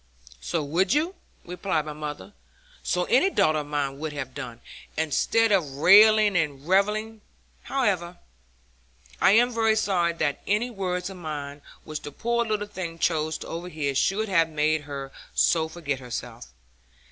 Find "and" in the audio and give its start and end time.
6.35-6.67